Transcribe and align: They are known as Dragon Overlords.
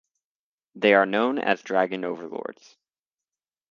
They 0.73 0.95
are 0.95 1.05
known 1.05 1.37
as 1.37 1.61
Dragon 1.61 2.03
Overlords. 2.03 2.75